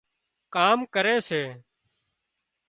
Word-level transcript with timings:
ڪام 0.53 0.77
ڪري 0.93 1.15
سي 1.27 1.41